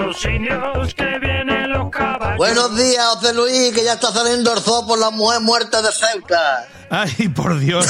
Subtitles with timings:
[0.00, 2.38] los indios que vienen los caballos.
[2.38, 5.88] Buenos días, José Luis, que ya está saliendo el zoo por la mujer muerta de
[5.92, 6.66] Ceuta.
[6.90, 7.86] Ay, por Dios.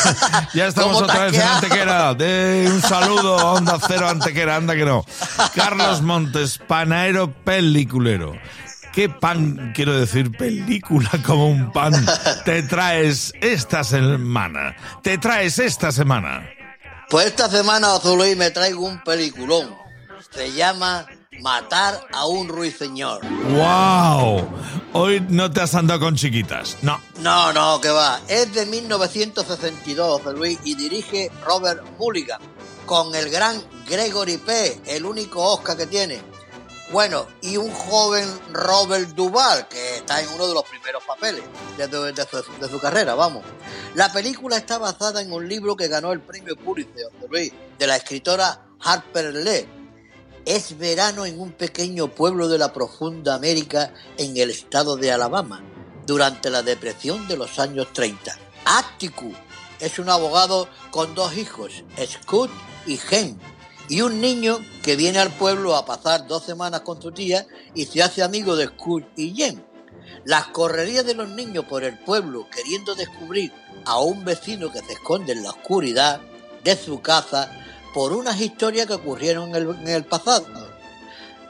[0.52, 1.42] Ya estamos ¿Cómo otra vez en?
[1.42, 2.14] Antequera.
[2.14, 5.04] De un saludo a Onda Cero Antequera, anda que no.
[5.54, 8.34] Carlos Montes, panaero peliculero.
[8.92, 11.92] ¿Qué pan, quiero decir, película como un pan,
[12.44, 14.74] te traes esta semana?
[15.02, 16.44] Te traes esta semana.
[17.08, 19.76] Pues esta semana, José Luis, me traigo un peliculón.
[20.32, 21.06] Se llama
[21.42, 23.20] Matar a un ruiseñor.
[23.26, 24.46] ¡Wow!
[24.92, 26.76] Hoy no te has andado con chiquitas.
[26.82, 27.00] No.
[27.20, 28.20] No, no, que va.
[28.28, 32.40] Es de 1962, José Luis, y dirige Robert Mulligan,
[32.86, 36.20] con el gran Gregory P., el único Oscar que tiene.
[36.92, 41.44] Bueno, y un joven Robert Duvall, que está en uno de los primeros papeles
[41.78, 43.44] de, de- de su, de su carrera, vamos.
[43.94, 47.06] La película está basada en un libro que ganó el premio Pulitzer,
[47.78, 49.68] de la escritora Harper Lee.
[50.46, 55.62] Es verano en un pequeño pueblo de la profunda América en el estado de Alabama,
[56.06, 58.36] durante la depresión de los años 30.
[58.64, 59.36] Atticus
[59.80, 62.50] es un abogado con dos hijos, Scott
[62.86, 63.38] y Hen,
[63.88, 67.84] y un niño que viene al pueblo a pasar dos semanas con su tía y
[67.84, 69.64] se hace amigo de Scott y Jen.
[70.24, 73.52] Las correrías de los niños por el pueblo queriendo descubrir
[73.84, 76.20] a un vecino que se esconde en la oscuridad
[76.64, 77.50] de su casa
[77.92, 80.46] por unas historias que ocurrieron en el, en el pasado.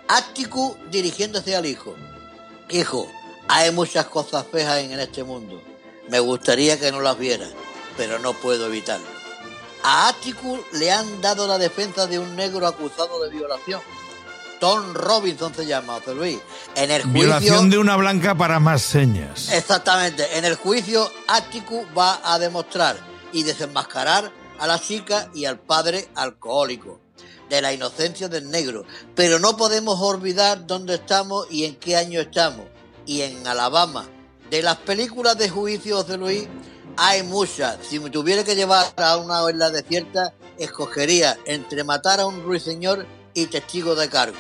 [0.09, 1.95] Atticus dirigiéndose al hijo.
[2.69, 3.09] Hijo,
[3.49, 5.63] hay muchas cosas feas en este mundo.
[6.09, 7.47] Me gustaría que no las viera,
[7.97, 9.07] pero no puedo evitarlo.
[9.83, 13.81] A Atticus le han dado la defensa de un negro acusado de violación.
[14.59, 16.39] Tom Robinson se llama, José Luis.
[16.75, 17.21] En el juicio...
[17.21, 19.49] Violación de una blanca para más señas.
[19.53, 20.37] Exactamente.
[20.37, 22.99] En el juicio, Atticus va a demostrar
[23.33, 24.31] y desenmascarar
[24.61, 27.01] a la chica y al padre alcohólico
[27.49, 28.85] de la inocencia del negro.
[29.15, 32.67] Pero no podemos olvidar dónde estamos y en qué año estamos.
[33.07, 34.09] Y en Alabama.
[34.51, 36.49] De las películas de juicio de Luis
[36.97, 37.79] hay muchas.
[37.89, 43.07] Si me tuviera que llevar a una isla desierta, escogería entre matar a un ruiseñor
[43.35, 44.39] y testigo de cargo.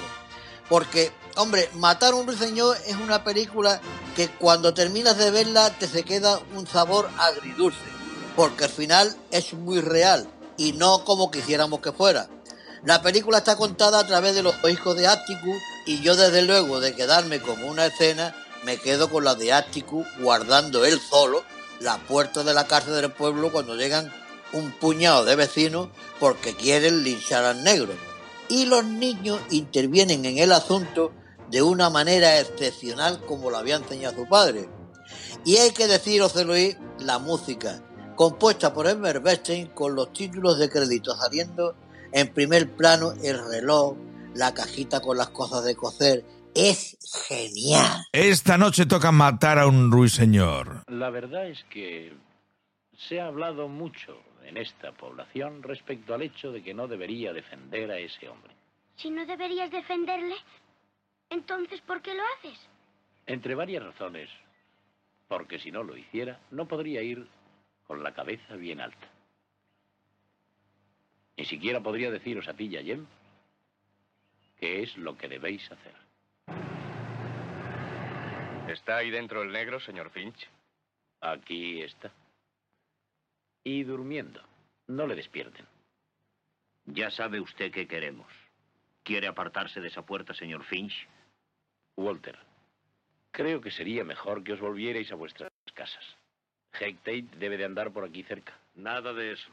[0.69, 3.81] Porque, hombre, Matar a un ruiseñor es una película
[4.15, 7.90] que cuando terminas de verla te se queda un sabor agridulce.
[8.37, 12.29] Porque al final es muy real y no como quisiéramos que fuera.
[12.85, 16.81] La película está contada a través de los hijos de Atticus y yo desde luego
[16.81, 21.45] de quedarme con una escena me quedo con la de Atticus guardando él solo
[21.81, 24.13] la puerta de la cárcel del pueblo cuando llegan
[24.53, 27.93] un puñado de vecinos porque quieren linchar al negro.
[28.49, 31.13] Y los niños intervienen en el asunto
[31.51, 34.69] de una manera excepcional como lo había enseñado su padre.
[35.45, 37.83] Y hay que decir, José Luis, la música,
[38.21, 41.75] compuesta por Elmer Bernstein con los títulos de crédito saliendo
[42.13, 43.97] en primer plano el reloj,
[44.35, 46.23] la cajita con las cosas de coser,
[46.55, 48.05] es genial.
[48.13, 50.83] Esta noche toca matar a un ruiseñor.
[50.89, 52.13] La verdad es que
[53.09, 57.91] se ha hablado mucho en esta población respecto al hecho de que no debería defender
[57.91, 58.53] a ese hombre.
[58.97, 60.37] Si no deberías defenderle,
[61.31, 62.61] entonces ¿por qué lo haces?
[63.27, 64.29] Entre varias razones.
[65.27, 67.27] Porque si no lo hiciera, no podría ir
[67.91, 69.09] con la cabeza bien alta.
[71.37, 73.05] Ni siquiera podría deciros a ti y a Jem
[74.61, 75.95] qué es lo que debéis hacer.
[78.69, 80.49] ¿Está ahí dentro el negro, señor Finch?
[81.21, 82.13] Aquí está.
[83.65, 84.41] Y durmiendo.
[84.87, 85.67] No le despierten.
[86.87, 88.33] Ya sabe usted qué queremos.
[89.03, 91.09] ¿Quiere apartarse de esa puerta, señor Finch?
[91.97, 92.39] Walter,
[93.33, 96.20] creo que sería mejor que os volvierais a vuestras casas.
[96.79, 98.57] Heck Tate debe de andar por aquí cerca.
[98.75, 99.51] Nada de eso.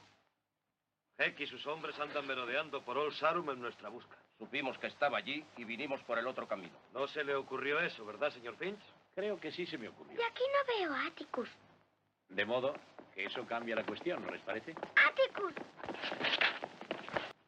[1.17, 4.15] Heck y sus hombres andan merodeando por Old Sarum en nuestra busca.
[4.37, 6.77] Supimos que estaba allí y vinimos por el otro camino.
[6.93, 8.79] No se le ocurrió eso, ¿verdad, señor Finch?
[9.15, 10.19] Creo que sí se me ocurrió.
[10.19, 11.49] Y aquí no veo a Atticus.
[12.29, 12.75] De modo
[13.15, 14.75] que eso cambia la cuestión, ¿no les parece?
[15.07, 15.53] Atticus.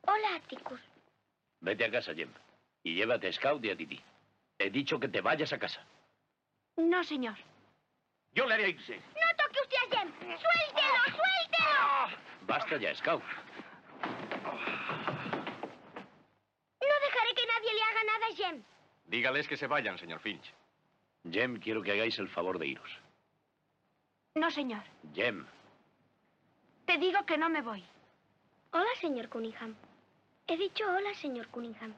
[0.01, 0.81] Hola, Atticus.
[1.61, 2.33] Vete a casa, Jem.
[2.81, 4.01] Y llévate a Scout y a Titi.
[4.57, 5.85] He dicho que te vayas a casa.
[6.77, 7.35] No, señor.
[8.33, 8.99] Yo le haré irse.
[9.49, 10.09] ¡No toque usted a Jem!
[10.19, 12.17] ¡Suéltelo, suéltelo!
[12.41, 13.23] Basta ya, Scout.
[16.81, 18.63] No dejaré que nadie le haga nada a Jem.
[19.07, 20.53] Dígales que se vayan, señor Finch.
[21.29, 22.89] Jem, quiero que hagáis el favor de iros.
[24.35, 24.83] No, señor.
[25.13, 25.45] Jem,
[26.85, 27.83] Te digo que no me voy.
[28.71, 29.75] Hola, señor Cunningham.
[30.47, 31.93] He dicho hola, señor Cunningham.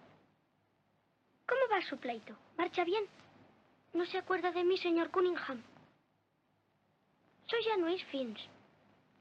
[1.48, 2.36] ¿Cómo va su pleito?
[2.58, 3.06] ¿Marcha bien?
[3.94, 5.62] ¿No se acuerda de mí, señor Cunningham?
[7.52, 8.50] Soy Januis Finch.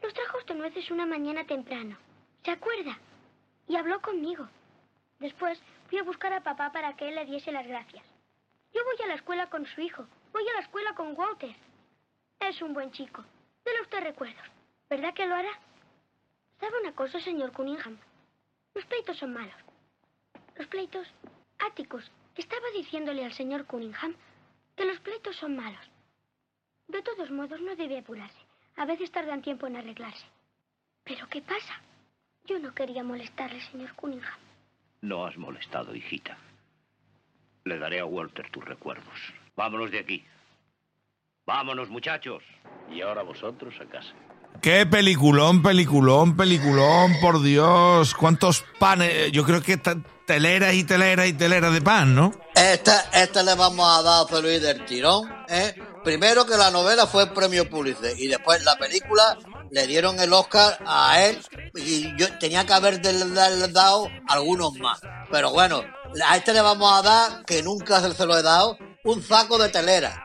[0.01, 1.99] Nos trajo usted nueces una mañana temprano.
[2.45, 2.97] ¿Se acuerda?
[3.67, 4.49] Y habló conmigo.
[5.19, 5.61] Después
[5.91, 8.05] Fui a buscar a papá para que él le diese las gracias.
[8.73, 10.07] Yo voy a la escuela con su hijo.
[10.33, 11.53] Voy a la escuela con Walter.
[12.39, 13.25] Es un buen chico.
[13.65, 14.47] Dele usted recuerdos.
[14.89, 15.51] ¿Verdad que lo hará?
[16.61, 17.99] ¿Sabe una cosa, señor Cunningham?
[18.73, 19.57] Los pleitos son malos.
[20.57, 21.13] Los pleitos...
[21.59, 24.15] Áticos, estaba diciéndole al señor Cunningham
[24.77, 25.91] que los pleitos son malos.
[26.91, 28.39] De todos modos, no debe apurarse.
[28.77, 30.25] A veces tardan tiempo en arreglarse.
[31.05, 31.81] ¿Pero qué pasa?
[32.47, 34.39] Yo no quería molestarle, señor Cunningham.
[35.03, 36.37] No has molestado, hijita.
[37.65, 39.15] Le daré a Walter tus recuerdos.
[39.57, 40.25] Vámonos de aquí.
[41.47, 42.43] Vámonos, muchachos.
[42.91, 44.13] Y ahora vosotros a casa.
[44.61, 48.15] Qué peliculón, peliculón, peliculón, por Dios.
[48.15, 49.31] ¿Cuántos panes?
[49.33, 49.97] Yo creo que ta-
[50.27, 52.33] telera y telera y telera de pan, ¿no?
[52.55, 55.31] Esta, esta le vamos a dar a Luis del tirón.
[55.49, 55.75] ¿eh?
[56.05, 59.39] Primero que la novela fue el premio Pulitzer y después la película
[59.71, 61.41] le dieron el Oscar a él
[61.75, 63.01] y yo tenía que haber
[63.73, 65.01] dado algunos más.
[65.31, 65.83] Pero bueno,
[66.27, 69.69] a este le vamos a dar, que nunca se, lo he dado, un saco de
[69.69, 70.25] telera.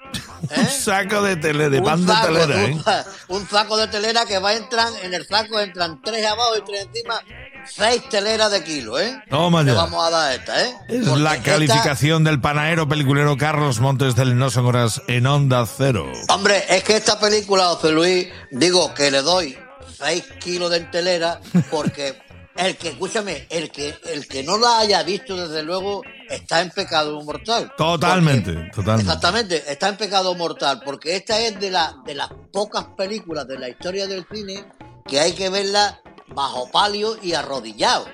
[0.49, 0.57] ¿eh?
[0.59, 2.77] Un saco de tele, de pan de telera, ¿eh?
[3.29, 6.61] un saco de telera que va a entrar, en el saco entran tres abajo y
[6.61, 7.19] tres encima,
[7.67, 9.21] seis teleras de kilo, ¿eh?
[9.29, 9.77] Toma Le ya.
[9.77, 10.73] vamos a dar esta, ¿eh?
[10.87, 15.25] Es Porque la esta- calificación del panadero peliculero Carlos Montes del No Son Horas en
[15.27, 16.11] Onda Cero.
[16.29, 19.57] Hombre, es que esta película, José Luis, digo que le doy
[19.97, 21.39] 6 kilos de telera
[21.71, 22.17] porque
[22.57, 26.69] el que, escúchame, el que, el que no la haya visto, desde luego, está en
[26.71, 27.71] pecado mortal.
[27.77, 29.01] Totalmente, Porque- totalmente.
[29.11, 33.59] Exactamente, está en pecado mortal, porque esta es de, la, de las pocas películas de
[33.59, 34.65] la historia del cine
[35.05, 38.05] que hay que verla bajo palio y arrodillado.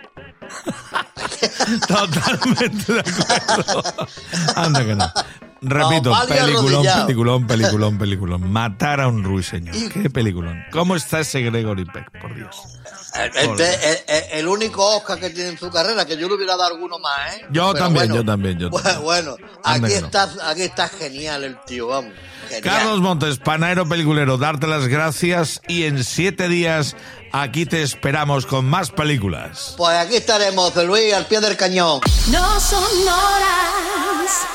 [1.88, 3.84] Totalmente de acuerdo.
[4.56, 5.12] Anda que no.
[5.64, 8.52] Repito, peliculón, peliculón, peliculón, peliculón.
[8.52, 9.76] Matar a un ruiseñor.
[9.94, 10.64] Qué peliculón.
[10.72, 12.56] ¿Cómo está ese Gregory Peck, por Dios?
[13.36, 16.56] Este es el, el único Oscar que tiene en su carrera, que yo le hubiera
[16.56, 17.46] dado alguno más, ¿eh?
[17.52, 19.04] Yo Pero también, bueno, yo también, yo Bueno, también.
[19.06, 22.14] bueno, aquí está, aquí está genial el tío, vamos.
[22.48, 22.64] Genial.
[22.64, 26.96] Carlos Montes, panadero peliculero, darte las gracias y en siete días
[27.34, 29.76] aquí te esperamos con más películas.
[29.78, 32.00] Pues aquí estaremos, José Luis, al pie del cañón.
[32.32, 34.48] No son horas